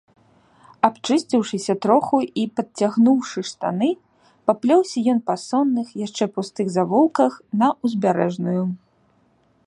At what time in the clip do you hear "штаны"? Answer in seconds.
3.49-3.89